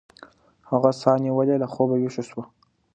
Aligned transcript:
هغه 0.69 0.89
ساه 1.01 1.17
نیولې 1.25 1.55
له 1.61 1.67
خوبه 1.73 1.95
ویښه 1.97 2.23
شوه. 2.29 2.43